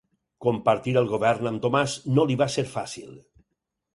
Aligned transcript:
Compartir 0.45 0.93
el 1.01 1.09
govern 1.11 1.51
amb 1.51 1.61
Tomàs 1.67 1.95
no 2.15 2.25
li 2.31 2.39
va 2.43 2.47
ser 2.57 2.65
fàcil. 2.75 3.15